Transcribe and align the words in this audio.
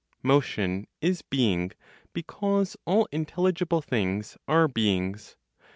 Motion 0.23 0.87
is 0.99 1.21
being, 1.21 1.73
because 2.11 2.75
all 2.85 3.07
intelligible 3.11 3.83
things 3.83 4.35
are 4.47 4.67
beings. 4.67 5.35